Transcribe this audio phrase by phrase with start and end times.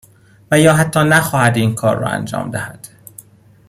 [0.51, 2.87] و یا حتی نخواهد این کار را انجام دهد.